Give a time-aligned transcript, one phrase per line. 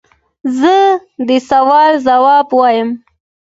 [0.57, 0.75] زه
[1.27, 2.89] د سوال ځواب وایم.